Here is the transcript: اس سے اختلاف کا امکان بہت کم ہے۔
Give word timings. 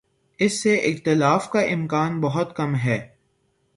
اس 0.39 0.63
سے 0.63 0.75
اختلاف 0.75 1.49
کا 1.49 1.59
امکان 1.59 2.21
بہت 2.21 2.55
کم 2.55 2.75
ہے۔ 2.75 3.07